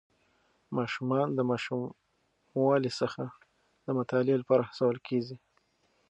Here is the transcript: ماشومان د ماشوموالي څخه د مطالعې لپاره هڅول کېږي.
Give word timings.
ماشومان 0.77 1.27
د 1.33 1.39
ماشوموالي 1.49 2.91
څخه 2.99 3.23
د 3.85 3.87
مطالعې 3.99 4.35
لپاره 4.41 4.63
هڅول 4.69 4.97
کېږي. 5.07 5.35